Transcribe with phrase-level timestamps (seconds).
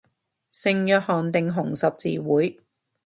[0.49, 2.59] 聖約翰定紅十字會